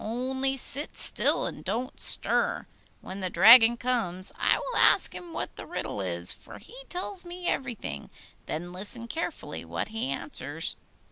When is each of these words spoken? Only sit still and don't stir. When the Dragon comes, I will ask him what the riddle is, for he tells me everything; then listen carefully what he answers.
Only 0.03 0.57
sit 0.57 0.97
still 0.97 1.45
and 1.45 1.63
don't 1.63 1.99
stir. 1.99 2.65
When 3.01 3.19
the 3.19 3.29
Dragon 3.29 3.77
comes, 3.77 4.31
I 4.35 4.57
will 4.57 4.75
ask 4.75 5.13
him 5.13 5.31
what 5.31 5.57
the 5.57 5.67
riddle 5.67 6.01
is, 6.01 6.33
for 6.33 6.57
he 6.57 6.75
tells 6.89 7.23
me 7.23 7.47
everything; 7.47 8.09
then 8.47 8.73
listen 8.73 9.07
carefully 9.07 9.63
what 9.63 9.89
he 9.89 10.07
answers. 10.09 10.75